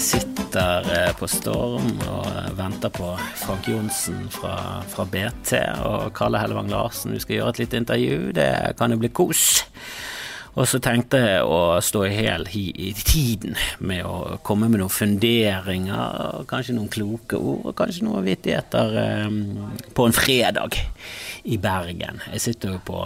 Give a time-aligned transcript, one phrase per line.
[0.00, 6.70] Sitter eh, på Storm og venter på Frank Johnsen fra, fra BT og Kalle Hellevang
[6.72, 7.12] Larsen.
[7.12, 8.30] Vi skal gjøre et lite intervju.
[8.38, 8.48] Det
[8.78, 9.42] kan jo bli kos.
[10.56, 16.46] Og så tenkte jeg å stå hel i tiden med å komme med noen funderinger,
[16.48, 19.28] kanskje noen kloke ord, og kanskje noen vittigheter eh,
[19.92, 20.80] på en fredag
[21.44, 22.24] i Bergen.
[22.32, 23.04] Jeg sitter jo på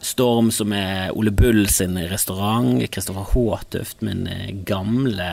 [0.00, 2.80] Storm, som er Ole Bull sin restaurant.
[2.92, 5.30] Kristoffer Håtøft, min eh, gamle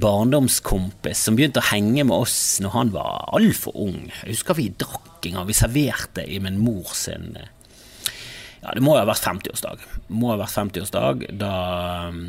[0.00, 4.02] barndomskompis, som begynte å henge med oss når han var altfor ung.
[4.22, 5.48] Jeg husker vi drakk en gang.
[5.50, 7.50] Vi serverte i min mor sin eh,
[8.60, 9.84] ja, det må jo ha vært 50-årsdag.
[10.12, 11.22] Må ha vært 50-årsdag.
[11.40, 11.52] Da
[12.12, 12.26] mm,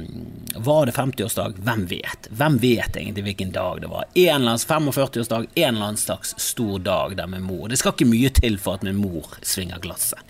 [0.63, 1.58] var det 50-årsdag.
[1.66, 2.30] Hvem vet?
[2.31, 4.08] Hvem vet egentlig hvilken dag det var?
[4.13, 7.67] En eller annen 45-årsdag, en eller annen slags stor dag der med mor.
[7.67, 10.23] Det skal ikke mye til for at min mor svinger glasset.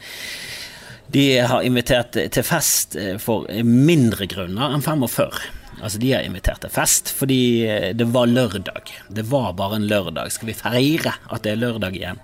[1.11, 5.41] De har invitert til fest eh, for mindre grunner enn 45.
[5.81, 8.93] Altså, de har invitert til fest fordi eh, det var lørdag.
[9.09, 10.31] Det var bare en lørdag.
[10.31, 12.21] Skal vi feire at det er lørdag igjen?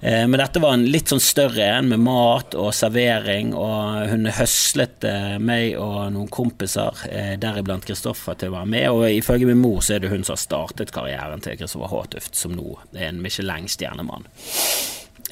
[0.00, 4.26] Eh, men dette var en litt sånn større en med mat og servering, og hun
[4.34, 5.06] høslet
[5.38, 7.04] meg og noen kompiser,
[7.38, 8.88] deriblant Kristoffer, til å være med.
[8.96, 12.34] Og ifølge min mor så er det hun som har startet karrieren til Kristoffer Håtuft,
[12.34, 14.26] som nå er en Michelin-stjernemann.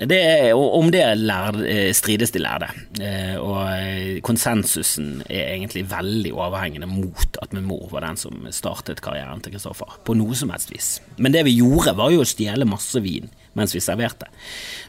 [0.00, 2.70] Det, om det lærd, eh, strides de lærde,
[3.04, 8.46] eh, og eh, konsensusen er egentlig veldig overhengende mot at min mor var den som
[8.48, 10.88] startet karrieren til Kristoffer, på noe som helst vis.
[11.18, 14.28] Men det vi gjorde, var jo å stjele masse vin mens vi serverte.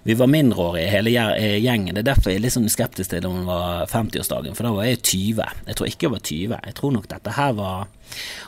[0.06, 3.42] Vi var mindreårige hele gjengen, det er derfor jeg er litt sånn skeptisk til om
[3.42, 5.42] det var 50-årsdagen, for da var jeg 20.
[5.66, 7.90] Jeg tror ikke jeg var 20, jeg tror nok dette her var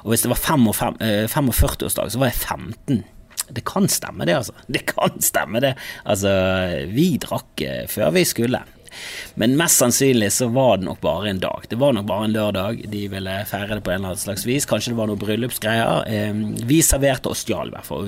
[0.04, 3.04] Og hvis det var 45-årsdag, så var jeg 15.
[3.50, 4.56] Det kan stemme, det, altså.
[4.68, 5.74] Det kan stemme, det.
[6.04, 6.32] Altså,
[6.94, 8.64] vi drakk eh, før vi skulle.
[9.42, 11.66] Men mest sannsynlig så var det nok bare en dag.
[11.70, 12.84] Det var nok bare en lørdag.
[12.92, 14.68] De ville feire det på en eller annen slags vis.
[14.70, 16.06] Kanskje det var noen bryllupsgreier.
[16.70, 18.06] Vi serverte og stjal, i hvert fall.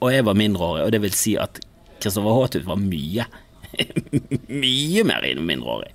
[0.00, 1.62] Og jeg var mindreårig, og det vil si at
[2.02, 3.26] Kristoffer Håtut var mye.
[4.64, 5.92] mye mer mindreårig.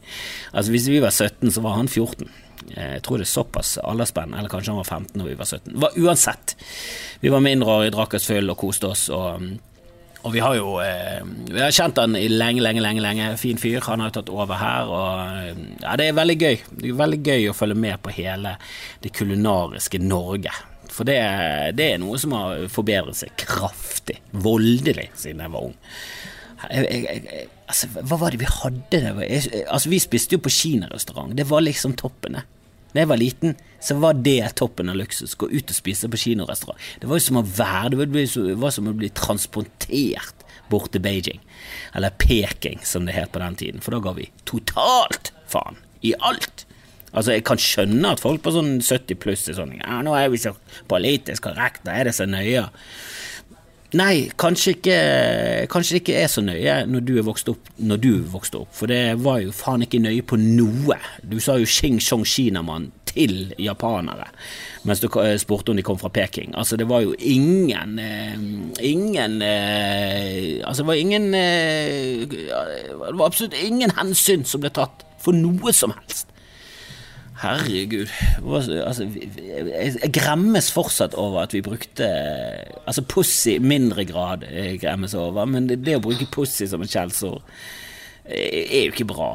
[0.51, 2.29] Altså Hvis vi var 17, så var han 14.
[2.75, 5.73] Jeg tror det er såpass aldersspenn, eller kanskje han var 15 når vi var 17.
[5.83, 6.55] Var, uansett,
[7.23, 9.09] vi var mindreårige, drakk oss full og koste oss.
[9.09, 9.49] og...
[10.27, 13.03] Og vi har jo eh, Vi har kjent han i lenge, lenge, lenge.
[13.03, 13.79] lenge Fin fyr.
[13.87, 14.89] Han har jo tatt over her.
[14.91, 16.57] Og ja, det er veldig gøy.
[16.71, 18.57] Det er veldig gøy å følge med på hele
[19.03, 20.51] det kulinariske Norge.
[20.89, 21.15] For det,
[21.77, 24.17] det er noe som har forbedret seg kraftig.
[24.43, 25.77] Voldelig, siden jeg var ung.
[26.67, 29.01] Jeg, jeg, jeg, altså, hva var det vi hadde?
[29.69, 31.31] altså, vi spiste jo på kinarestaurant.
[31.37, 32.41] Det var liksom toppen.
[32.93, 35.35] Da jeg var liten, så var det toppen av luksus.
[35.39, 36.79] Gå ut og spise på kinorestaurant.
[37.01, 41.39] Det var jo som å være Det var som å bli transportert bort til Beijing.
[41.95, 43.81] Eller Peking, som det het på den tiden.
[43.81, 46.65] For da ga vi totalt faen i alt.
[47.11, 50.29] Altså, Jeg kan skjønne at folk på sånn 70 pluss er sånn Ja, nå er
[50.29, 50.53] vi så
[50.87, 52.67] politisk korrekte, er det så nøye?
[53.97, 54.97] Nei, kanskje ikke,
[55.73, 58.69] kanskje det ikke er så nøye når du er vokst opp, når du vokste opp,
[58.77, 60.99] for det var jo faen ikke nøye på noe.
[61.25, 64.29] Du sa jo Xing Chong Kinamann til japanere
[64.87, 65.09] mens du
[65.41, 66.53] spurte om de kom fra Peking.
[66.55, 68.35] Altså, det var jo ingen eh,
[68.85, 75.03] Ingen eh, Altså, det var ingen eh, Det var absolutt ingen hensyn som ble tatt
[75.19, 76.29] for noe som helst.
[77.39, 78.09] Herregud.
[78.83, 82.07] Altså, jeg gremmes fortsatt over at vi brukte
[82.83, 86.91] Altså pussy i mindre grad jeg gremmes over, men det, å bruke pussy som et
[86.91, 87.39] skjellsord
[88.29, 89.31] er jo ikke bra.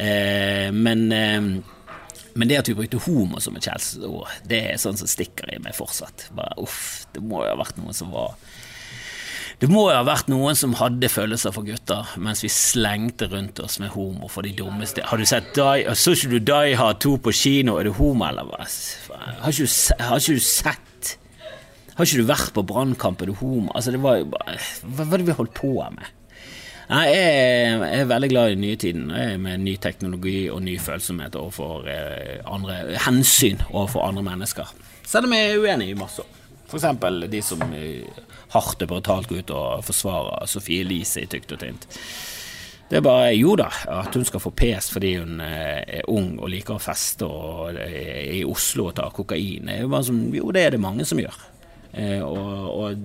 [0.00, 1.42] Eh, men, eh,
[2.32, 5.60] men det at vi brukte homo som et skjellsord, det er sånn som stikker i
[5.62, 6.30] meg fortsatt.
[6.36, 8.38] Bare, uff, det må jo ha vært noe som var
[9.62, 13.60] det må jo ha vært noen som hadde følelser for gutter, mens vi slengte rundt
[13.62, 15.04] oss med homo for de dummeste.
[15.06, 17.76] Har du sett Die, Så ikke du Die Hard 2 på kino?
[17.78, 18.66] Er du homo, eller hva?
[18.66, 21.12] Har ikke, du, har ikke du sett
[21.94, 23.22] Har ikke du vært på Brannkamp?
[23.22, 23.70] Er du homo?
[23.70, 26.10] Altså, det var jo bare Hva var det vi holdt på med?
[26.90, 29.06] Nei, jeg er, veldig glad i den nye tiden,
[29.40, 34.74] med ny teknologi og ny følsomhet overfor eh, andre hensyn overfor andre mennesker.
[35.06, 36.26] Selv om jeg er uenig i masse.
[36.72, 38.22] Eksempel de som eh,
[38.54, 41.88] hardt og brutalt går ut og forsvarer Sofie Elise i tykt og tynt.
[42.92, 46.34] Det er bare jo da, at hun skal få pes fordi hun eh, er ung
[46.36, 49.70] og liker å feste og er i Oslo og tar kokain.
[49.70, 51.38] Det jo, som, jo, det er det mange som gjør.
[51.96, 53.00] Eh, og, og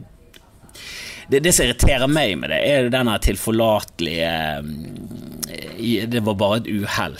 [1.31, 4.33] det, det, som irriterer meg med det, er denne tilforlatelige
[5.55, 7.15] eh, Det var bare et uhell.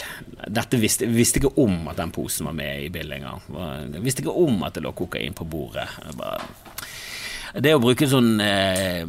[0.48, 4.00] Dette visste, visste ikke om at den posen var med i bildet engang.
[4.04, 5.88] Visste ikke om at det lå kokain på bordet.
[7.58, 9.08] Det å bruke sånn eh,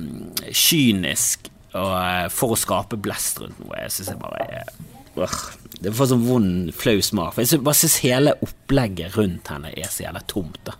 [0.54, 4.70] kynisk og, eh, for å skape blest rundt noe, jeg syns jeg bare er
[5.18, 5.38] øh,
[5.82, 7.34] Det får sånn vond, flau smak.
[7.36, 10.60] For jeg bare syns hele opplegget rundt henne er så jævla tomt.
[10.66, 10.78] da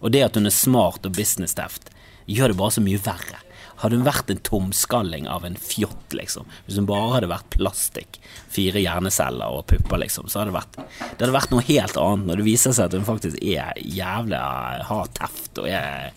[0.00, 1.90] Og det at hun er smart og businessteft,
[2.28, 3.42] gjør det bare så mye verre.
[3.82, 8.20] Hadde hun vært en tomskalling av en fjott, liksom, hvis hun bare hadde vært plastikk,
[8.50, 12.30] fire hjerneceller og pupper, liksom, så hadde det vært Det hadde vært noe helt annet
[12.30, 14.40] når det viser seg at hun faktisk er jævlig
[14.88, 16.10] har teft og er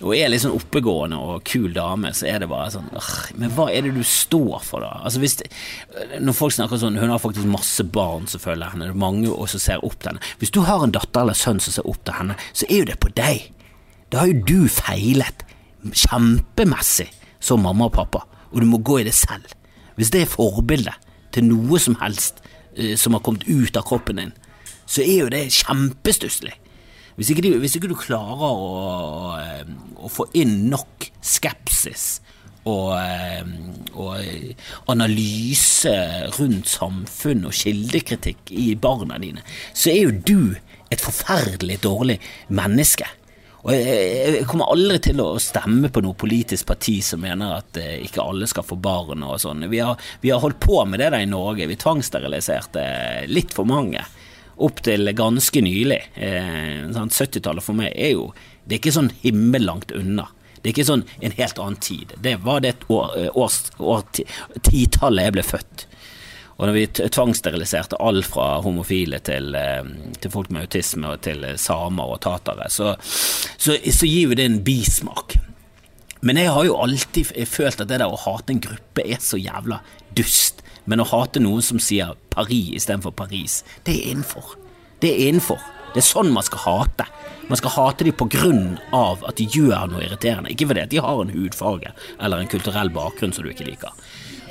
[0.00, 2.88] og er litt sånn oppegående og kul dame, så er det bare sånn
[3.36, 4.94] Men hva er det du står for, da?
[5.04, 5.36] Altså hvis
[6.24, 9.28] Når folk snakker sånn Hun har faktisk masse barn som følger henne, det er mange
[9.28, 10.24] også ser opp til henne.
[10.40, 12.88] Hvis du har en datter eller sønn som ser opp til henne, så er jo
[12.88, 13.50] det på deg.
[14.10, 15.44] Da har jo du feilet
[15.88, 17.08] kjempemessig
[17.40, 19.46] som mamma og pappa, og du må gå i det selv.
[19.96, 24.20] Hvis det er forbildet til noe som helst uh, som har kommet ut av kroppen
[24.20, 24.34] din,
[24.90, 26.56] så er jo det kjempestusslig.
[27.20, 32.22] Hvis hvis ikke du klarer å, å, eh, å, få inn nok skepsis
[32.64, 33.44] og, eh,
[33.92, 35.92] og analyse
[36.38, 39.44] rundt samfunn og kildekritikk i barna dine,
[39.74, 40.56] så er jo du
[40.90, 42.16] et forferdelig dårlig
[42.48, 43.04] menneske.
[43.60, 47.98] Og jeg, kommer aldri til å stemme på noe politisk parti som mener at eh,
[48.06, 49.66] ikke alle skal få barn og sånn.
[49.68, 49.82] Vi,
[50.22, 51.68] vi, har holdt på med det der i Norge.
[51.68, 52.84] Vi tvangssteriliserte
[53.28, 54.06] litt for mange.
[54.60, 56.00] Opp til ganske nylig.
[56.16, 58.30] Eh, 70-tallet for meg er jo
[58.64, 60.28] Det er ikke sånn himmellangt unna.
[60.60, 62.12] Det er ikke sånn en helt annen tid.
[62.20, 64.04] Det var det år, eh, års, år,
[64.64, 65.86] titallet jeg ble født.
[66.60, 69.86] Og når vi tvangssteriliserte alt fra homofile til, eh,
[70.20, 74.44] til, folk med autisme og til samer og tatere, så, så, så gir jo det
[74.44, 75.38] en bismak.
[76.20, 79.40] Men jeg har jo alltid følt at det der å hate en gruppe er så
[79.40, 79.80] jævla
[80.12, 80.60] dust.
[80.84, 84.56] Men å hate noen som sier Paris istedenfor Paris, det er innenfor.
[85.00, 85.62] Det er innenfor.
[85.94, 87.06] Det er sånn man skal hate.
[87.48, 91.32] Man skal hate dem av at de gjør noe irriterende, ikke fordi de har en
[91.32, 93.96] hudfarge eller en kulturell bakgrunn som du ikke liker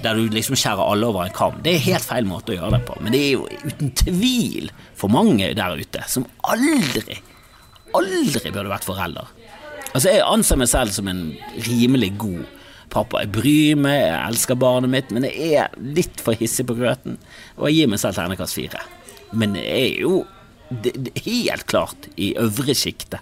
[0.04, 1.58] der du liksom skjærer alle over en kam.
[1.64, 4.70] Det er helt feil måte å gjøre det på, men det er jo uten tvil
[4.98, 7.20] for mange der ute som aldri,
[7.98, 9.34] aldri burde vært forelder.
[9.90, 11.24] Altså, jeg anser meg selv som en
[11.66, 12.44] rimelig god
[12.94, 13.24] pappa.
[13.24, 17.18] Jeg bryr meg, jeg elsker barnet mitt, men jeg er litt for hissig på grøten,
[17.58, 18.84] og jeg gir meg selv ternekast fire.
[19.34, 20.22] Men jeg er jo
[20.70, 23.20] det, det, helt klart i øvre sjiktet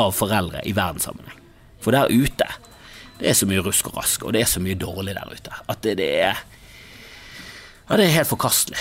[0.00, 1.36] av foreldre i verdenssammenheng.
[1.80, 2.48] For der ute
[3.20, 5.62] det er så mye rusk og rask, og det er så mye dårlig der ute,
[5.68, 6.42] at det, det er
[7.90, 8.78] Ja, det er helt forkastelig.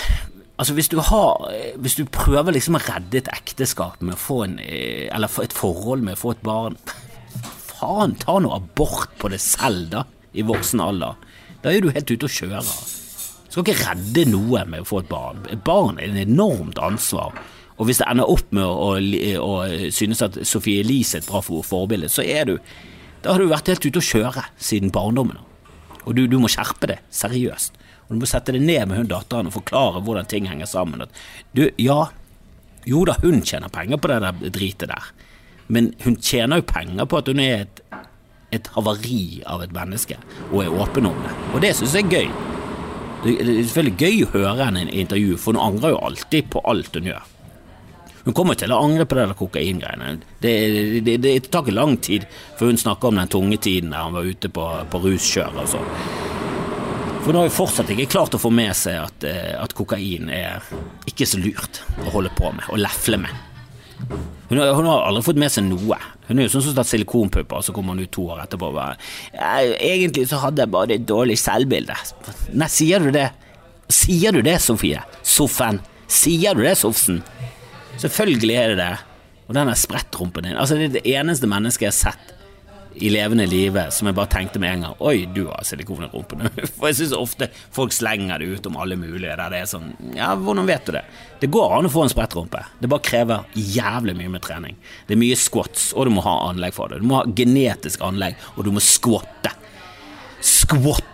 [0.59, 4.41] Altså hvis du, har, hvis du prøver liksom å redde et ekteskap med å få
[4.43, 6.75] en Eller et forhold med å få et barn
[7.79, 10.01] Faen, ta noe abort på det selv, da,
[10.35, 11.15] i voksen alder.
[11.63, 12.59] Da er du helt ute å kjøre.
[12.59, 15.39] Du skal ikke redde noe med å få et barn.
[15.47, 17.39] Et barn er en enormt ansvar.
[17.79, 19.53] Og hvis det ender opp med å, å, å
[19.95, 22.57] synes at Sophie Elise er et bra forbilde, så er du
[23.23, 25.39] da har du vært helt ute å kjøre siden barndommen.
[26.05, 27.75] Og du, du, må skjerpe det, seriøst.
[28.07, 31.03] Og du må sette deg ned med hun datteren og forklare hvordan ting henger sammen.
[31.53, 31.99] Du, ja,
[32.87, 35.09] jo da, hun tjener penger på det der dritet der,
[35.69, 37.81] men hun tjener jo penger på at hun er et,
[38.57, 40.17] et havari av et menneske,
[40.49, 41.35] og er åpen om det.
[41.53, 42.31] Og det syns jeg er gøy.
[43.19, 46.63] Det er selvfølgelig gøy å høre henne i intervju, for hun angrer jo alltid på
[46.71, 47.27] alt hun gjør.
[48.29, 50.09] Hun kommer til å angre på det der kokaingreiene.
[50.37, 52.27] Det, det, det, det, tar ikke lang tid
[52.59, 55.71] før hun snakker om den tunge tiden der han var ute på, på ruskjør og
[55.71, 55.87] sånn.
[57.23, 60.29] For nå har hun fortsatt ikke klart å få med seg at, eh, at kokain
[60.29, 60.61] er
[61.09, 63.33] ikke så lurt å holde på med, å lefle med.
[64.51, 65.97] Hun har, hun har, aldri fått med seg noe.
[66.29, 68.69] Hun er jo sånn som tatt silikonpupper, og så kommer hun ut to år etterpå
[68.69, 68.95] og bare
[69.33, 71.97] 'Egentlig så hadde jeg bare et dårlig selvbilde'.
[72.53, 73.31] Nei, sier du det?
[73.89, 75.01] Sier du det, Sofie?
[75.25, 75.81] Soffen?
[76.05, 77.23] Sier du det, Sofsen?
[77.99, 78.91] Selvfølgelig er det det.
[79.49, 80.57] Og den sprettrumpen din.
[80.57, 82.35] Altså, det er det eneste mennesket jeg har sett
[82.99, 86.09] i levende live som jeg bare tenkte med en gang Oi, du har silikon i
[86.11, 86.41] rumpen.
[86.75, 89.91] For jeg syns ofte folk slenger det ut om alle mulige der det er sånn
[90.17, 91.03] Ja, hvordan vet du det?
[91.39, 92.63] Det går an å få en sprettrumpe.
[92.81, 94.75] Det bare krever jævlig mye med trening.
[95.07, 96.99] Det er mye squats, og du må ha anlegg for det.
[96.99, 99.53] Du må ha genetisk anlegg, og du må squatte.
[100.43, 101.07] Squat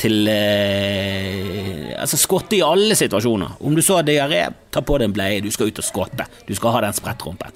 [0.00, 3.58] til eh, Altså skotte i alle situasjoner.
[3.60, 6.24] Om du så har diaré, ta på deg en bleie, du skal ut og skotte.
[6.48, 7.52] Du skal ha den sprettrumpen.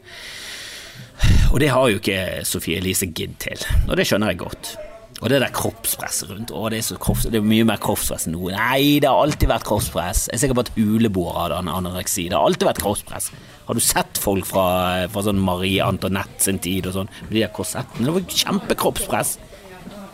[1.54, 4.74] Og det har jo ikke Sofie Elise gidd til, og det skjønner jeg godt.
[5.22, 8.34] Og det der kroppspresset rundt Å, det er, kropps, det er mye mer kroppspress enn
[8.34, 8.52] noe.
[8.52, 10.26] Nei, det har alltid vært kroppspress.
[10.28, 12.26] Jeg er sikker på at huleboere hadde anoreksi.
[12.28, 13.30] Det har alltid vært kroppspress.
[13.64, 14.66] Har du sett folk fra,
[15.14, 18.10] fra sånn Marie Antoinette sin tid og sånn, med de der korsettene?
[18.10, 19.36] Det var kjempekroppspress.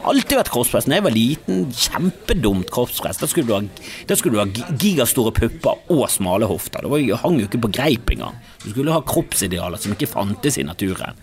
[0.08, 0.86] Alltid vært kroppspress.
[0.88, 3.20] Da jeg var liten, kjempedumt kroppspress.
[3.20, 6.86] Da skulle du ha, da skulle du ha gigastore pupper og smale hofter.
[6.86, 8.38] Det var, hang jo ikke på greip engang.
[8.64, 11.18] Du skulle ha kroppsidealer som ikke fantes i naturen.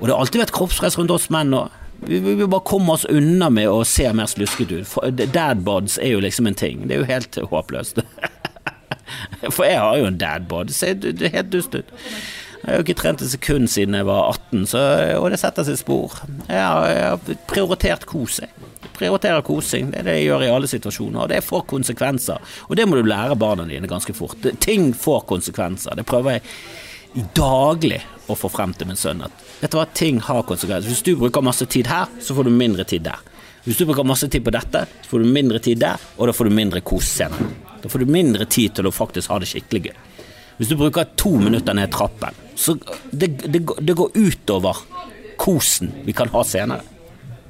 [0.00, 1.78] Og det har alltid vært kroppspress rundt oss menn òg.
[2.02, 4.96] Vi vil bare komme oss unna med å se mer slusket ut.
[5.22, 6.88] Dadbods er jo liksom en ting.
[6.88, 8.02] Det er jo helt håpløst.
[9.54, 10.72] For jeg har jo en dadbod.
[10.74, 11.92] Ser helt dust ut.
[12.62, 14.82] Jeg har jo ikke trent et sekund siden jeg var 18, så,
[15.18, 16.14] og det setter seg spor.
[16.46, 18.68] Jeg har, jeg har prioritert kos, jeg.
[18.92, 19.90] Prioriterer kosing.
[19.90, 22.54] Det er det jeg gjør i alle situasjoner, og det får konsekvenser.
[22.68, 24.46] Og det må du lære barna dine ganske fort.
[24.62, 25.96] Ting får konsekvenser.
[25.98, 27.98] Det prøver jeg daglig
[28.30, 29.24] å få frem til min sønn.
[29.26, 30.92] At vet du hva, ting har konsekvenser.
[30.92, 33.18] Hvis du bruker masse tid her, så får du mindre tid der.
[33.66, 36.34] Hvis du bruker masse tid på dette, så får du mindre tid der, og da
[36.34, 37.50] får du mindre kos senere.
[37.82, 40.00] Da får du mindre tid til å faktisk ha det skikkelig gøy.
[40.58, 42.76] Hvis du bruker to minutter ned trappen, så
[43.10, 44.82] det, det, det går utover
[45.40, 46.84] kosen vi kan ha senere.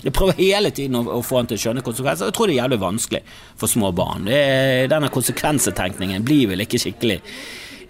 [0.02, 2.30] Jeg prøver hele tiden å, få han til å skjønne konsekvenser.
[2.30, 3.20] Jeg tror det er jævlig vanskelig
[3.58, 4.26] for små barn.
[4.26, 7.20] Er, denne konsekvensetenkningen blir vel ikke skikkelig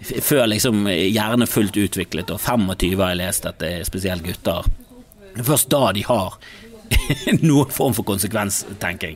[0.03, 4.25] før liksom hjernen er fullt utviklet, og 25 har jeg lest at det er spesielt
[4.25, 4.67] gutter.
[5.39, 6.35] Først da de har
[7.47, 9.15] noen form for konsekvenstenking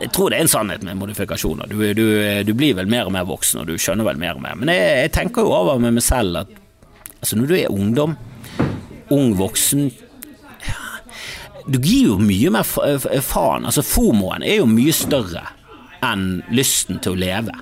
[0.00, 1.70] jeg tror det er en sannhet med modifikasjoner.
[1.70, 2.06] Du, du,
[2.46, 4.56] du, blir vel mer og mer voksen, og du skjønner vel mer og mer.
[4.58, 6.54] Men jeg, jeg tenker jo over med meg selv at
[7.20, 8.16] altså når du er ungdom,
[9.14, 9.90] ung voksen
[11.64, 13.64] Du gir jo mye mer faen.
[13.64, 15.46] Altså Formoen er jo mye større
[16.04, 17.54] enn lysten til å leve.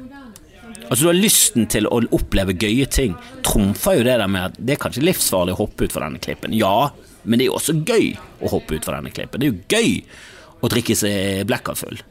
[0.88, 3.14] Altså Du har lysten til å oppleve gøye ting.
[3.46, 6.22] Trumfer jo det der med at det er kanskje livsfarlig å hoppe ut fra denne
[6.22, 6.56] klippen.
[6.58, 6.90] Ja,
[7.22, 9.38] men det er jo også gøy å hoppe ut fra denne klippen.
[9.38, 12.02] Det er jo gøy å drikke seg blackout full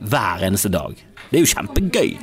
[0.00, 0.96] hver eneste dag.
[1.30, 2.16] Det er jo kjempegøy.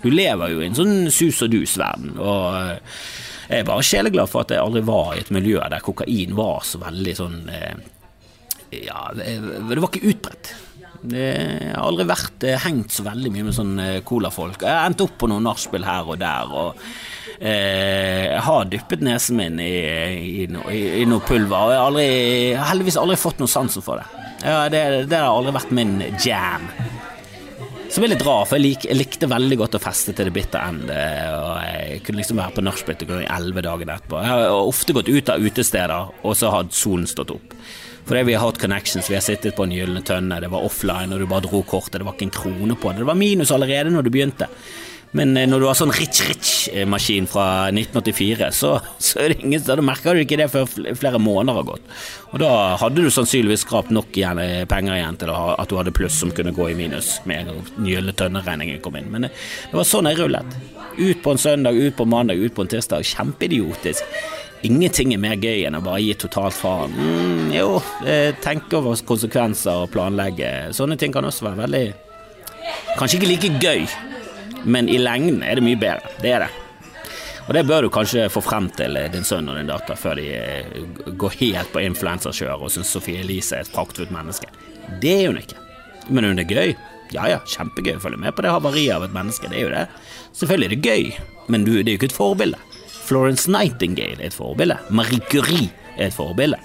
[0.00, 2.16] Du lever jo i en sånn sus og dus-verden.
[2.16, 3.04] Og eh,
[3.50, 6.64] jeg er bare sjeleglad for at jeg aldri var i et miljø der kokain var
[6.66, 7.86] så veldig sånn eh,
[8.86, 10.52] Ja, det var ikke utbredt.
[11.10, 13.74] Jeg har aldri vært eh, hengt så veldig mye med sånn
[14.08, 14.64] colafolk.
[14.64, 16.54] Jeg endte opp på noen nachspiel her og der.
[16.64, 16.84] og
[17.40, 19.70] jeg har dyppet nesen min i,
[20.44, 24.26] i, i, noe pulver, og jeg har heldigvis aldri fått noe sansen for det.
[24.44, 26.68] Ja, det, det, har aldri vært min jam.
[27.90, 30.34] Som er litt rar, for jeg, lik, jeg, likte veldig godt å feste til det
[30.34, 30.98] bitter ende.
[31.34, 34.20] Og jeg kunne liksom være på nachspiel i elleve dager etterpå.
[34.22, 37.56] Jeg har ofte gått ut av utesteder, og så har solen stått opp.
[38.06, 41.10] Fordi vi har hatt connections, vi har sittet på en gylne tønne, det var offline,
[41.10, 43.02] og du bare dro kortet, det var ikke en krone på det.
[43.02, 44.48] Det var minus allerede når du begynte.
[45.16, 49.78] Men eh, når du har sånn rich-rich-maskin fra 1984, så, så, er det ingen, da
[49.82, 51.94] merker du ikke det før flere måneder har gått.
[52.30, 52.50] Og da
[52.80, 56.30] hadde du sannsynligvis skrapt nok igjen, eh, penger igjen til at du hadde pluss som
[56.34, 59.08] kunne gå i minus med en gang gylne tønneregningen kom inn.
[59.10, 60.60] Men det, eh, det var sånn jeg rullet.
[61.00, 63.06] Ut på en søndag, ut på en mandag, ut på en tirsdag.
[63.10, 64.14] Kjempeidiotisk.
[64.62, 66.92] Ingenting er mer gøy enn å bare gi totalt faen.
[66.92, 67.78] Mm, jo,
[68.44, 70.50] tenke over konsekvenser og planlegge.
[70.76, 71.84] Sånne ting kan også være veldig
[72.98, 73.86] Kanskje ikke like gøy,
[74.64, 76.10] men i lengden er det mye bedre.
[76.22, 76.50] Det er det.
[77.48, 80.26] Og det bør du kanskje få frem til din sønn og din datter før de
[80.36, 80.84] eh,
[81.18, 84.46] går helt på influensakjør og syns Sophie Elise er et praktfullt menneske.
[85.02, 85.58] Det er hun ikke.
[86.10, 86.76] Men hun er gøy.
[87.10, 89.50] Ja ja, kjempegøy å følge med på det havariet av et menneske.
[89.50, 89.86] Det er jo det.
[90.38, 91.10] Selvfølgelig er det gøy,
[91.50, 92.62] men det er jo ikke et forbilde.
[93.08, 94.78] Florence Nightingale er et forbilde.
[94.94, 96.60] Marie Curie er et forbilde.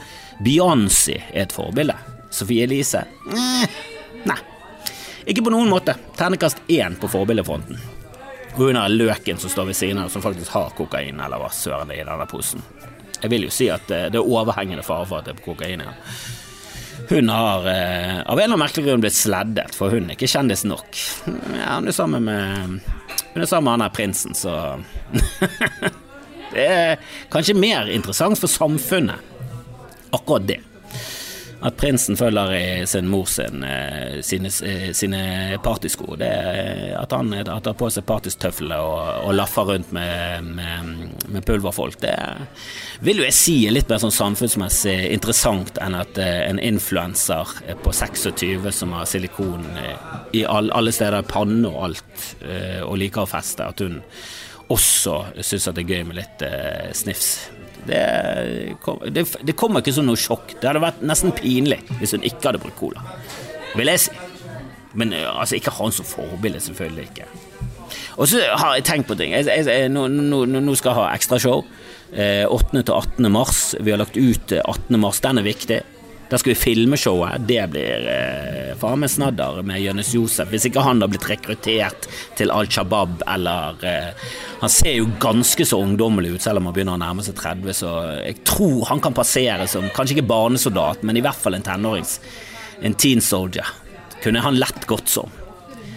[0.46, 1.98] Beyoncé er et forbilde.
[2.30, 3.95] Sophie Elise Nei.
[5.26, 5.96] Ikke på noen måte.
[6.18, 7.80] Ternekast én på forbildefronten.
[8.56, 11.50] Og hun har løken som står ved siden av, som faktisk har kokain, eller hva
[11.52, 12.64] søren det er i denne posen.
[13.22, 15.82] Jeg vil jo si at eh, det er overhengende fare for at det er kokain
[15.82, 15.98] i den.
[17.10, 20.64] Hun har eh, av en eller merkelig grunn blitt sleddet, for hun er ikke kjendis
[20.68, 21.02] nok.
[21.58, 22.80] Ja, hun er sammen med
[23.34, 24.80] Hun er sammen med han der prinsen, så
[26.56, 27.02] Det er
[27.34, 29.20] kanskje mer interessant for samfunnet,
[30.16, 30.62] akkurat det
[31.64, 36.16] at prinsen følger i sin mor sin, eh, sine, eh, sine partysko.
[36.20, 40.92] Er at han tar på seg partystøflene og, og laffer rundt med, med,
[41.28, 42.16] med, pulverfolk, det
[43.06, 47.56] vil jo jeg si er litt mer sånn samfunnsmessig interessant enn at eh, en influenser
[47.84, 49.66] på 26 som har silikon
[50.36, 52.26] i alle steder, panne og alt,
[52.86, 54.02] og liker å feste, at hun
[54.74, 56.44] også syns det er gøy med litt
[56.98, 57.38] snifs.
[57.86, 60.56] Det, kom, det, det kommer ikke som noe sjokk.
[60.60, 63.04] Det hadde vært nesten pinlig hvis hun ikke hadde brukt cola,
[63.76, 64.16] vil jeg si.
[64.96, 67.28] Men altså, ikke ha han som forbilde, selvfølgelig ikke.
[68.16, 69.34] Og så har jeg tenkt på ting.
[69.36, 71.66] Jeg, jeg, jeg, nå, nå, nå, skal jeg ha ekstrashow.
[72.16, 72.82] Eh, 8.
[72.82, 73.32] til 18.
[73.34, 73.64] mars.
[73.82, 74.96] Vi har lagt ut 18.
[74.96, 75.20] Eh, mars.
[75.24, 75.82] Den er viktig.
[76.30, 77.44] Der skal vi filme showet.
[77.46, 80.50] Det blir eh, faen meg snadder med Jonis Josef.
[80.50, 82.08] Hvis ikke han har blitt rekruttert
[82.40, 84.26] til Al Shabaab eller eh,
[84.64, 87.78] Han ser jo ganske så ungdommelig ut, selv om han begynner å nærme seg 30,
[87.78, 91.66] så jeg tror han kan passere som kanskje ikke barnesoldat, men i hvert fall en
[91.66, 92.18] tenårings.
[92.82, 93.68] En teen soldier.
[94.24, 95.30] Kunne han lett gått som.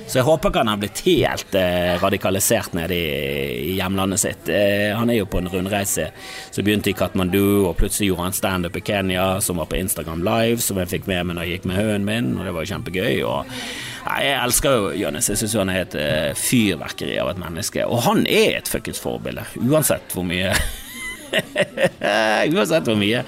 [0.08, 4.48] Så jeg håper ikke han har blitt helt eh, radikalisert nede i, hjemlandet sitt.
[4.48, 6.06] Eh, han er jo på en rundreise
[6.48, 10.24] som begynte i Katmandu, og plutselig gjorde han standup i Kenya, som var på Instagram
[10.24, 12.64] Live, som jeg fikk med meg når jeg gikk med hunden min, og det var
[12.64, 13.20] jo kjempegøy.
[13.28, 13.54] Og,
[14.08, 17.84] nei, jeg elsker jo Jonis, jeg syns han er et eh, fyrverkeri av et menneske.
[17.84, 20.56] Og han er et fuckings forbilde, uansett hvor mye
[22.54, 23.24] Uansett hvor mye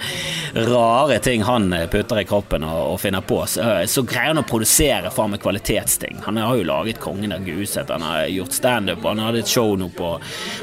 [0.54, 4.46] rare ting han putter i kroppen og, og finner på, så, så, greier han å
[4.46, 6.18] produsere faen meg kvalitetsting.
[6.26, 9.76] Han har jo laget Kongen av Guset, han har gjort standup, han hadde et show
[9.78, 10.12] nå på,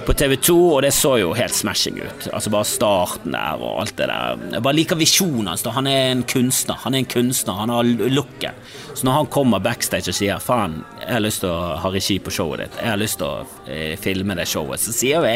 [0.07, 2.27] på TV2, og det så jo helt smashing ut.
[2.33, 4.43] Altså bare starten der og alt det der.
[4.57, 5.65] Jeg bare liker visjonen hans.
[5.77, 6.79] Han er en kunstner.
[6.83, 8.59] Han er en kunstner, han har looken.
[8.97, 12.17] Så når han kommer backstage og sier 'faen, jeg har lyst til å ha regi
[12.19, 15.35] på showet ditt', 'jeg har lyst til å eh, filme det showet', så sier vi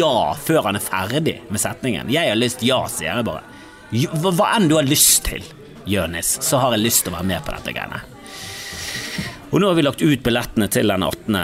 [0.00, 2.10] ja før han er ferdig med setningen.
[2.12, 3.44] Jeg har lyst, ja, sier jeg bare.
[3.92, 5.44] Hva, enn du har lyst til,
[5.88, 8.02] Jonis, så har jeg lyst til å være med på dette greiene.
[9.52, 11.34] Og nå har vi lagt ut billettene til den 18.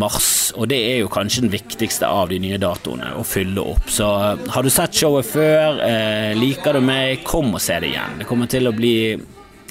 [0.00, 3.86] mars, og det er jo kanskje den viktigste av de nye datoene å fylle opp.
[3.86, 4.08] Så
[4.50, 8.18] har du sett showet før, eh, liker du meg, kom og se det igjen.
[8.18, 8.96] Det kommer til å bli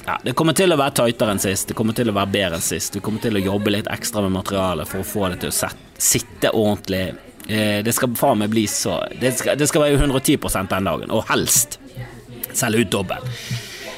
[0.06, 2.56] ja, Det kommer til å være tightere enn sist, det kommer til å være bedre
[2.58, 2.96] enn sist.
[2.96, 5.54] Vi kommer til å jobbe litt ekstra med materialet for å få det til å
[5.54, 7.12] sette, sitte ordentlig.
[7.48, 10.36] Eh, det skal faen meg bli så det skal, det skal være 110
[10.70, 11.78] den dagen, og helst
[12.54, 13.30] selge ut dobbel.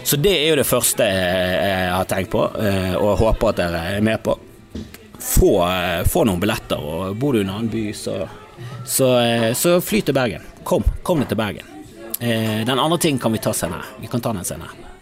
[0.05, 3.85] Så det er jo det første jeg har tenkt på, eh, og håper at dere
[3.97, 4.37] er med på.
[5.17, 8.19] Få, eh, få noen billetter, og bor du i en annen by, så,
[8.85, 10.45] så, eh, så fly til Bergen.
[10.65, 11.71] Kom, kom deg til Bergen.
[12.25, 13.85] Den andre ting kan vi ta senere.
[14.01, 14.94] Vi kan ta den senere.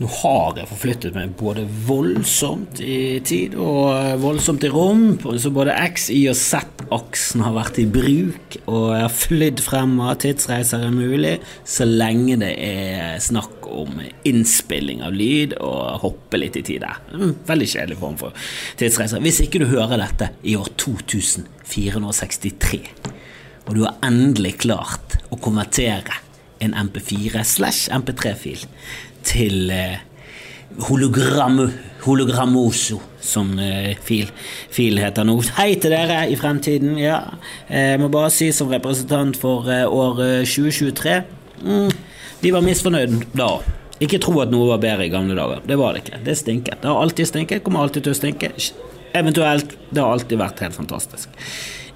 [0.00, 5.18] Nå har jeg forflyttet meg både voldsomt i tid og voldsomt i rom.
[5.20, 10.14] Så både X, Y og Z-aksen har vært i bruk, og jeg har flydd av
[10.22, 11.34] tidsreiser er mulig,
[11.68, 16.88] så lenge det er snakk om innspilling av lyd og hoppe litt i tid.
[17.12, 18.32] Veldig kjedelig form for
[18.80, 19.20] tidsreiser.
[19.20, 22.80] Hvis ikke du hører dette i år 2463,
[23.68, 26.24] og du har endelig klart å konvertere
[26.60, 28.64] en MP4 slash MP3-fil
[29.26, 30.00] til eh,
[30.88, 31.62] hologram,
[32.00, 34.30] Hologramoso, som eh, fil,
[34.72, 35.36] fil, heter nå.
[35.58, 36.96] Hei til dere i fremtiden.
[37.00, 37.20] Ja,
[37.68, 41.18] jeg må bare si som representant for eh, år 2023
[41.60, 41.90] mm,
[42.40, 43.52] De var misfornøyd da.
[44.00, 45.60] Ikke tro at noe var bedre i gamle dager.
[45.68, 46.22] Det var det ikke.
[46.24, 46.80] Det stinket.
[46.80, 48.54] Det har alltid stinket, kommer alltid til å stinke.
[49.12, 49.76] Eventuelt.
[49.90, 51.28] Det har alltid vært helt fantastisk.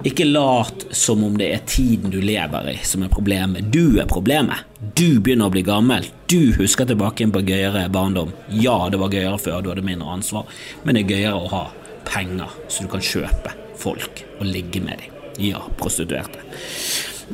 [0.03, 3.71] Ikke lat som om det er tiden du lever i som er problemet.
[3.71, 4.67] Du er problemet.
[4.97, 6.05] Du begynner å bli gammel.
[6.29, 8.33] Du husker tilbake inn på gøyere barndom.
[8.51, 10.49] Ja, det var gøyere før, du hadde mindre ansvar,
[10.83, 11.65] men det er gøyere å ha
[12.05, 15.19] penger så du kan kjøpe folk og ligge med dem.
[15.41, 16.43] Ja, prostituerte.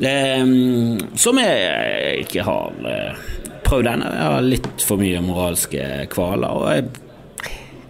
[0.02, 3.24] Um, som jeg ikke har uh,
[3.66, 4.12] prøvd ennå.
[4.16, 6.62] Jeg har litt for mye moralske kvaler.
[6.62, 6.90] Og jeg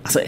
[0.02, 0.24] Altså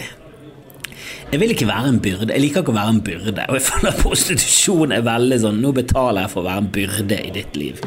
[1.35, 2.31] jeg vil ikke være en byrde.
[2.31, 3.47] Jeg liker ikke å være en byrde.
[3.51, 6.69] Og jeg føler at prostitusjon er veldig sånn Nå betaler jeg for å være en
[6.77, 7.81] byrde i ditt liv.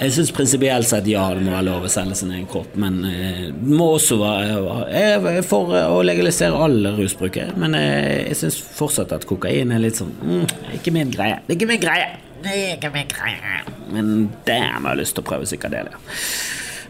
[0.00, 3.02] Jeg syns prinsipielt sett ja, det må være lov å selge sin egen kropp, men
[3.04, 8.38] eh, det må også være Jeg er for å legalisere all rusbruk, men eh, jeg
[8.40, 10.46] syns fortsatt at kokain er litt sånn mm,
[10.78, 11.42] Ikke min greie.
[11.44, 12.08] Det er ikke min greie.
[12.40, 13.60] Det er ikke min greie.
[13.92, 14.08] Men
[14.48, 16.00] damn, jeg har lyst til å prøve psykadelia.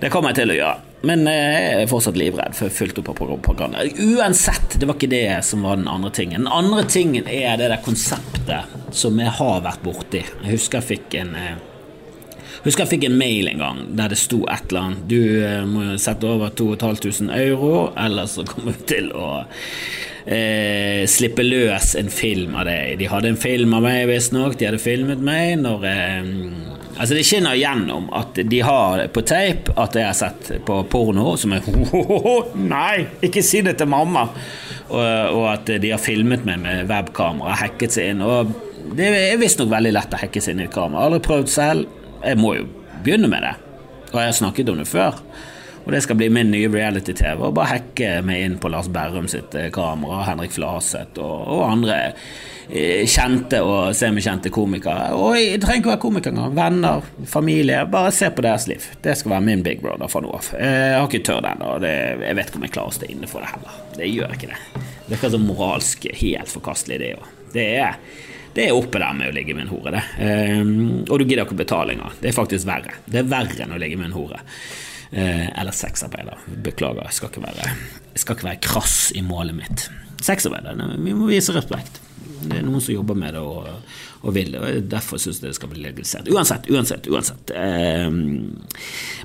[0.01, 0.90] Det kommer jeg til å gjøre.
[1.07, 3.85] Men eh, jeg er fortsatt livredd for fullt opp av propaganda.
[4.05, 6.45] Uansett, det var ikke det som var den andre tingen.
[6.45, 10.25] Den andre tingen er det der konseptet som jeg har vært borti.
[10.43, 11.57] Jeg husker jeg fikk en eh,
[12.65, 15.63] husker jeg fikk en mail en gang der det sto et eller annet Du eh,
[15.69, 19.31] må sette over 2500 euro, ellers så kommer vi til å
[20.27, 22.99] eh, slippe løs en film av deg.
[23.01, 24.59] De hadde en film av meg, visstnok.
[24.59, 26.31] De hadde filmet meg når eh,
[27.01, 31.31] Altså Det skinner gjennom at de har på tape at jeg har sett på porno
[31.41, 31.65] som er
[32.75, 34.27] Nei, ikke si det til mamma!
[34.91, 38.25] Og, og, at de har filmet meg med webkamera, hacket seg inn.
[38.27, 38.51] Og
[38.99, 41.07] det er visstnok veldig lett å hacke seg inn i et kamera.
[41.07, 42.00] Aldri prøvd selv.
[42.25, 42.69] Jeg må jo
[43.05, 43.55] begynne med det.
[44.11, 45.19] Og jeg har snakket om det før.
[45.81, 47.41] Og det skal bli min nye reality-TV.
[47.41, 51.67] Og bare hacke meg inn på Lars Berrum sitt eh, kamera, Henrik Flaseth og, og
[51.71, 52.01] andre
[52.71, 55.09] Eh, kjente og semikjente komikere.
[55.19, 56.53] Og jeg trenger ikke være komiker engang.
[56.55, 57.81] Venner, familie.
[57.91, 58.85] Bare se på deres liv.
[59.03, 60.53] Det skal være min big brother fra nå av.
[60.55, 63.43] Jeg har ikke tørt ennå, jeg vet ikke om jeg klarer å stå inne for
[63.43, 63.81] det heller.
[63.97, 64.61] Det gjør ikke det.
[64.77, 67.33] Det virker så moralsk helt forkastelig, det òg.
[67.51, 67.99] Det er
[68.61, 70.03] det er oppe der med å ligge med en hore, det.
[70.61, 70.75] Um,
[71.07, 72.13] og du gidder ikke betale engang.
[72.21, 72.99] Det er faktisk verre.
[73.09, 74.43] Det er verre enn å ligge med en hore.
[75.11, 76.45] Uh, eller sexarbeider.
[76.67, 77.73] Beklager, jeg skal ikke være,
[78.21, 79.89] skal ikke være krass i målet mitt.
[80.21, 82.03] Sexarbeider, vi må vise respekt.
[82.41, 85.51] Det er noen som jobber med det og, og vil det, og derfor syns jeg
[85.51, 86.29] det skal bli legalisert.
[86.33, 87.53] Uansett, uansett, uansett.
[87.57, 88.61] Um,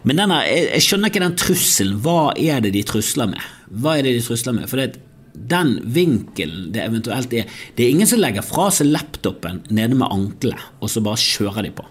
[0.08, 2.00] men denne, jeg, skjønner ikke den trusselen.
[2.04, 3.52] Hva er det de trusler med?
[3.72, 4.72] Hva er det de trusler med?
[4.72, 5.04] For det,
[5.36, 10.10] den vinkelen det eventuelt er Det er ingen som legger fra seg laptopen nede med
[10.12, 11.86] ankelet, og så bare kjører de på.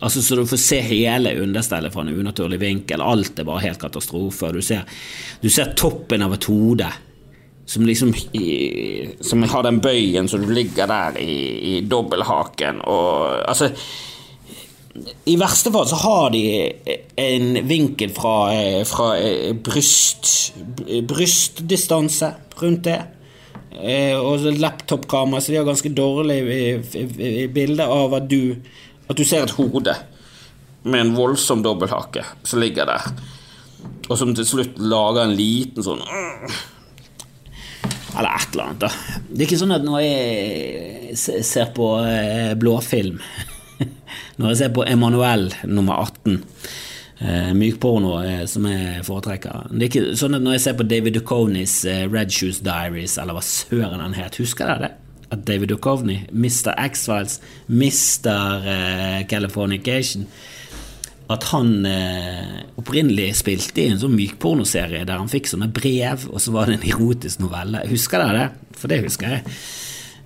[0.00, 3.02] Altså Så du får se hele understellet fra en unaturlig vinkel.
[3.04, 4.52] Alt er bare helt katastrofe.
[4.52, 4.86] Du ser,
[5.42, 6.88] du ser toppen av et hode
[7.70, 8.14] som liksom
[9.20, 11.34] Som har den bøyen så du ligger der i,
[11.76, 13.70] i dobbelthaken og Altså
[15.24, 16.42] i verste fall så har de
[17.20, 18.34] en vinkel fra,
[18.88, 19.08] fra
[19.64, 20.52] bryst,
[21.08, 23.00] brystdistanse rundt det.
[24.20, 26.40] Og laptopkamera, så de har ganske dårlig
[27.54, 28.56] bilde av at du,
[29.08, 29.94] at du ser et hode
[30.82, 33.08] med en voldsom dobbelthake som ligger der,
[34.08, 36.02] og som til slutt lager en liten sånn
[38.10, 38.80] eller et eller annet.
[38.80, 38.90] da.
[39.28, 43.20] Det er ikke sånn at når jeg ser på eh, blåfilm
[44.38, 46.38] Når jeg ser på Emanuel nummer 18
[47.20, 50.88] eh, mykporno eh, som jeg foretrekker Det er ikke sånn at når jeg ser på
[50.88, 54.94] David Duchovnys eh, Red Shoes Diaries, eller hva søren han het, husker dere det?
[55.30, 56.72] At David Duchovny, Mr.
[56.88, 57.36] X-Files,
[57.70, 58.64] Mr.
[59.30, 60.24] Californication
[61.30, 61.86] at han
[62.80, 66.80] opprinnelig spilte i en sånn mykpornoserie der han fikk sånne brev, og så var det
[66.80, 67.84] en erotisk novelle.
[67.92, 68.74] Husker dere det?
[68.80, 69.54] For det husker jeg.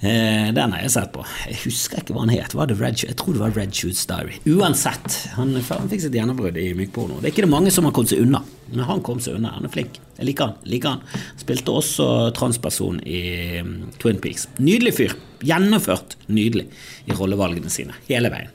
[0.05, 1.23] Eh, den har jeg sett på.
[1.49, 2.53] Jeg husker ikke hva han het.
[2.53, 4.37] Var det Red, jeg tror det var Red Shoots Diary.
[4.53, 5.55] Uansett, han,
[5.89, 7.23] fikk sitt gjennombrudd i mykporno.
[7.23, 9.55] Det er ikke det mange som har kommet seg unna, men han kom seg unna.
[9.57, 9.97] Han er flink.
[10.19, 10.69] Jeg liker han.
[10.69, 11.25] liker han.
[11.41, 13.23] Spilte også transperson i
[13.65, 14.45] um, Twin Peaks.
[14.61, 15.17] Nydelig fyr.
[15.45, 16.69] Gjennomført nydelig
[17.09, 18.53] i rollevalgene sine hele veien.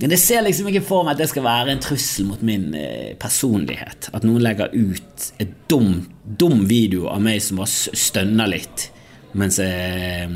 [0.00, 2.72] Men det ser liksom ikke for meg at det skal være en trussel mot min
[2.74, 4.08] eh, personlighet.
[4.16, 8.90] At noen legger ut et dum, dum video av meg som bare stønner litt
[9.38, 10.30] mens jeg,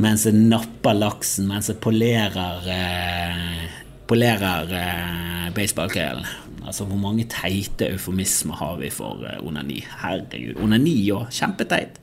[0.00, 3.64] mens jeg napper laksen, mens jeg polerer eh,
[4.10, 6.26] polerer eh, baseballkølen.
[6.66, 9.80] Altså, hvor mange teite eufemismer har vi for eh, onani?
[10.02, 10.58] Herregud.
[10.64, 11.30] Onani òg.
[11.34, 11.98] Kjempeteit.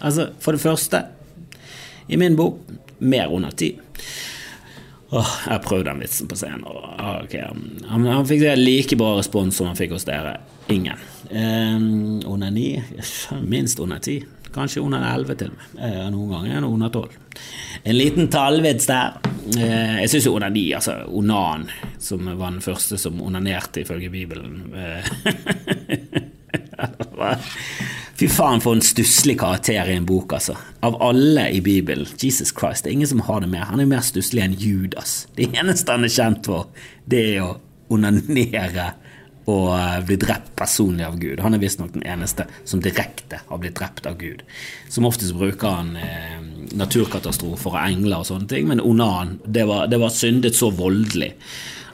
[0.00, 1.04] Altså, for det første,
[2.08, 2.62] i min bok,
[3.00, 3.74] mer onati.
[5.10, 6.64] Åh, jeg har prøvd den vitsen på scenen.
[6.64, 6.82] Og,
[7.24, 7.44] okay.
[7.90, 10.36] han, han, fikk like bra respons som han fikk hos dere.
[10.70, 11.00] Ingen.
[11.30, 12.68] Um, under ni?
[13.42, 14.20] Minst under ti.
[14.54, 15.66] Kanskje under elleve til og med.
[16.14, 17.16] Noen ganger under tolv.
[17.84, 19.20] En liten tallvits der.
[19.50, 21.64] Uh, jeg syns jo onani, altså onan,
[21.98, 25.00] som var den første som onanerte ifølge Bibelen uh,
[28.20, 30.52] Fy faen, for en stusslig karakter i en bok, altså.
[30.84, 32.06] Av alle i Bibelen.
[32.20, 33.64] Jesus Christ, det er ingen som har det mer.
[33.70, 35.22] Han er mer stusslig enn Judas.
[35.38, 36.68] Det eneste han er kjent for,
[37.08, 37.54] det er å
[37.90, 38.90] onanere
[39.50, 41.42] og eh, bli drept personlig av Gud.
[41.44, 44.44] Han er visstnok den eneste som direkte har blitt drept av Gud.
[44.88, 46.38] Som oftest bruker han eh,
[46.78, 51.34] naturkatastrofer og engler og sånne ting, men onan, det var, det var syndet så voldelig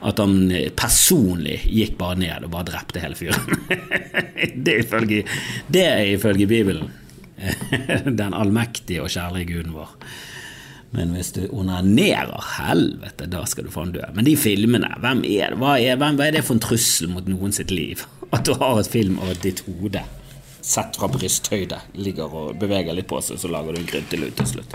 [0.06, 3.64] at han personlig gikk bare ned og bare drepte hele fyren.
[4.64, 5.24] det, er ifølge,
[5.72, 6.92] det er ifølge Bibelen.
[8.20, 9.96] Den allmektige og kjærlige guden vår.
[10.94, 14.04] Men hvis du onanerer, helvete, da skal du faen dø.
[14.14, 15.60] Men de filmene, hvem er det?
[15.60, 18.06] Hva er, hvem, hva er det for en trussel mot noen sitt liv?
[18.34, 20.04] At du har et film av ditt hode
[20.66, 24.48] sett fra brysthøyde ligger og beveger litt på seg, så lager du en gryntelyd til
[24.50, 24.72] slutt.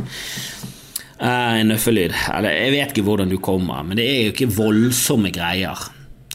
[1.21, 2.15] Uh, en nøffelyd.
[2.33, 5.83] Eller, jeg vet ikke hvordan du kommer, men det er jo ikke voldsomme greier.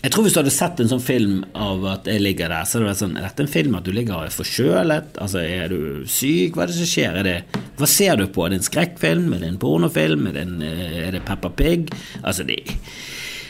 [0.07, 2.77] Jeg tror Hvis du hadde sett en sånn film av at jeg ligger der, så
[2.77, 5.17] hadde det vært sånn Er dette en film at du ligger forkjølet?
[5.19, 6.55] Altså, Er du syk?
[6.55, 7.19] Hva er det som skjer?
[7.19, 8.45] Er det, hva ser du på?
[8.45, 9.33] Er det en skrekkfilm?
[9.35, 10.29] Er det en pornofilm?
[10.31, 11.91] Er det, en, eh, er det Peppa Pig?
[12.23, 12.61] Altså, det,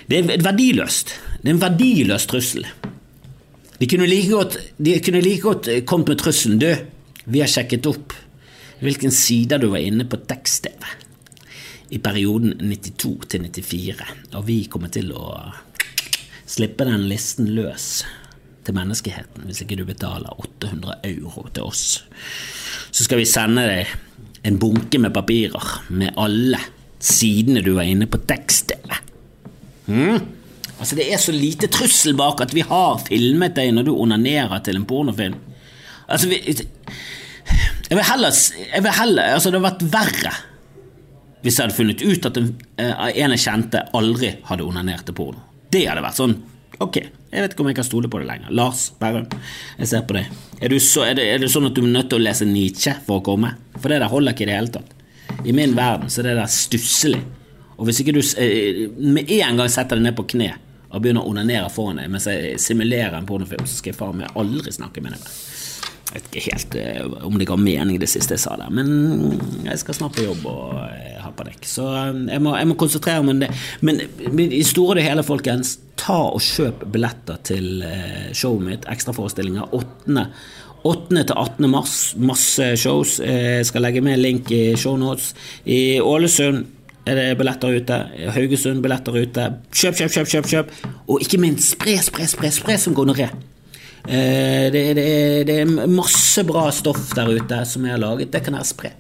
[0.09, 1.13] det er verdiløst.
[1.43, 2.65] Det er en verdiløs trussel.
[3.77, 4.57] De kunne like godt,
[5.05, 6.71] kunne like godt kommet med trusselen Du,
[7.29, 8.17] vi har sjekket opp
[8.81, 10.89] hvilken side du var inne på tekst-TV
[11.93, 15.29] i perioden 92 til 94, og vi kommer til å
[16.47, 18.05] slippe den listen løs
[18.67, 21.85] til menneskeheten hvis ikke du betaler 800 euro til oss.
[22.91, 23.93] Så skal vi sende deg
[24.47, 26.61] en bunke med papirer med alle
[27.03, 28.95] sidene du var inne på tekst-TV.
[29.87, 30.19] Mm?
[30.77, 34.61] Altså, det er så lite trussel bak at vi har filmet deg når du onanerer
[34.65, 35.39] til en pornofilm.
[36.07, 38.35] Altså, vi, jeg vil heller,
[38.75, 40.37] jeg vil heller Altså, det hadde vært verre
[41.47, 42.49] hvis jeg hadde funnet ut at en,
[42.81, 45.45] uh, en jeg kjente, aldri hadde onanert til porno.
[45.73, 46.37] Det hadde vært sånn
[46.83, 48.51] Ok, jeg vet ikke om jeg kan stole på det lenger.
[48.53, 49.25] Lars Berrum,
[49.79, 50.27] jeg ser på deg.
[50.61, 52.93] Er, så, er, det, er, det, sånn at du er nødt til å lese Nietzsche
[53.07, 53.55] for å komme?
[53.79, 54.93] For det der holder ikke i det hele tatt.
[55.49, 57.23] I min verden så er det der stusslig.
[57.77, 60.51] Og hvis ikke du eh, med en gang setter deg ned på kne
[60.91, 64.21] og begynner å onanere foran deg mens jeg simulerer en pornofilm, så skal jeg faen
[64.21, 65.33] meg aldri snakke med deg.
[66.07, 69.33] Jeg vet ikke helt uh, om det ga mening, det siste jeg sa der, men
[69.67, 71.67] jeg skal snart på jobb og uh, ha på dekk.
[71.67, 73.49] Så uh, jeg, må, jeg, må, konsentrere meg om det.
[73.85, 73.99] Men,
[74.31, 79.75] men i store og hele, folkens, ta og kjøp billetter til uh, showet mitt, ekstraforestillinger,
[79.75, 80.29] 8.
[80.87, 81.11] 8.
[81.19, 81.69] til 18.
[81.73, 83.19] mars, masse shows.
[83.19, 85.33] Jeg skal legge med link i shownotes.
[85.67, 86.63] I Ålesund
[87.07, 87.99] er det billetter ute.
[88.37, 89.51] Haugesund billetter ute.
[89.75, 90.49] Kjøp, kjøp, kjøp, kjøp!
[90.55, 90.73] kjøp.
[91.11, 93.29] Og ikke minst, spre, spre, spre, spre som gonoré.
[94.09, 98.31] Eh, det, det, det, er masse bra stoff der ute som jeg har laget.
[98.35, 98.93] Det kan jeg spre.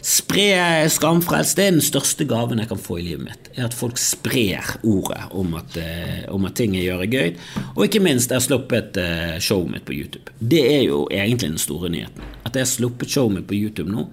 [0.00, 0.46] Spre
[0.88, 1.58] skamfrelst.
[1.58, 3.50] Det er den største gaven jeg kan få i livet mitt.
[3.54, 7.36] Er At folk sprer ordet om at, eh, om at ting jeg gjør, er gøy.
[7.74, 10.32] Og ikke minst, jeg har sluppet eh, showet mitt på YouTube.
[10.40, 12.32] Det er jo egentlig den store nyheten.
[12.44, 14.08] At jeg har sluppet showet mitt på YouTube nå.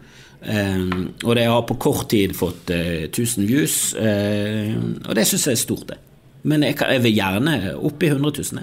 [0.48, 5.60] Og det har på kort tid fått uh, 1000 views, og det syns jeg er
[5.60, 5.98] stort, det.
[6.48, 8.62] Men jeg, kan, jeg vil gjerne opp i 100 000.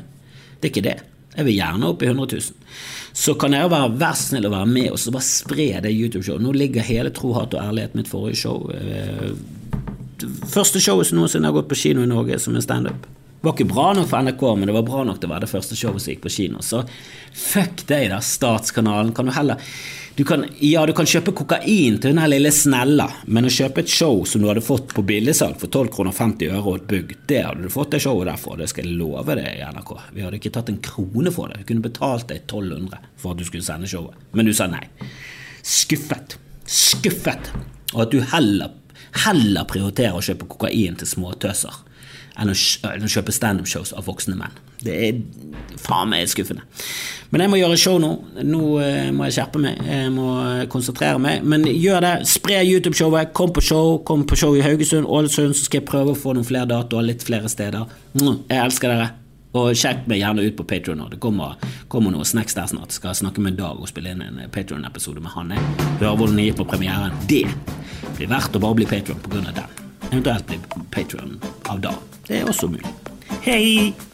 [0.54, 0.96] Det er ikke det.
[1.34, 2.76] Jeg vil gjerne opp i 100 000.
[3.14, 5.92] Så kan dere være vær så snill å være med og så bare spre det
[5.94, 6.42] YouTube-showet.
[6.42, 8.70] Nå ligger hele Tro, hat og ærlighet mitt forrige show.
[10.18, 13.06] det første showet som noensinne har gått på kino i Norge som en standup.
[13.44, 15.44] Det var ikke bra nok for NRK, men det var bra nok til å være
[15.44, 16.62] det første showet som gikk på kino.
[16.64, 16.80] Så
[17.36, 19.12] fuck deg, da, Statskanalen.
[19.12, 19.60] Kan du heller
[20.16, 23.90] du kan, ja, du kan kjøpe kokain til den lille snella, men å kjøpe et
[23.90, 27.14] show som du hadde fått på billigsalg for 12 kroner 50 øre og et bygg,
[27.26, 28.60] det hadde du fått det showet der for.
[28.60, 29.90] Det skal jeg love deg i NRK.
[30.14, 31.64] Vi hadde ikke tatt en krone for det.
[31.64, 34.84] Vi kunne betalt deg 1200 for at du skulle sende showet, men du sa nei.
[35.66, 36.38] Skuffet.
[36.70, 37.50] Skuffet.
[37.96, 38.78] Og at du heller,
[39.26, 41.82] heller prioriterer å kjøpe kokain til småtøser
[42.40, 42.54] enn å,
[43.10, 44.54] kjøpe standup-shows av voksne menn.
[44.84, 45.20] Det er
[45.80, 46.64] faen meg skuffende.
[47.32, 48.10] Men jeg må gjøre show nå.
[48.44, 49.80] Nå uh, må jeg skjerpe meg.
[49.88, 50.28] Jeg må
[50.70, 51.42] konsentrere meg.
[51.46, 52.14] Men gjør det.
[52.30, 53.32] Spre YouTube-showet.
[53.36, 53.98] Kom på show.
[54.06, 57.08] Kom på show i Haugesund, Ålesund, så skal jeg prøve å få noen flere datoer
[57.10, 57.86] litt flere steder.
[58.20, 59.12] Jeg elsker dere.
[59.54, 61.04] Og sjekk meg gjerne ut på Patrion.
[61.12, 61.54] Det kommer,
[61.90, 62.94] kommer noen snacks der snart.
[62.94, 65.54] Skal snakke med Dag og spille inn en Patrion-episode med han.
[66.02, 67.14] Høre hvordan det gikk på premieren.
[67.30, 67.46] Det
[68.18, 69.46] blir verdt å bare bli Patrion pga.
[69.54, 69.83] den.
[70.14, 70.58] Eventuelt bli
[70.90, 71.94] Patron av Dag.
[72.26, 72.86] Det er også mulig.
[73.42, 74.13] Hei!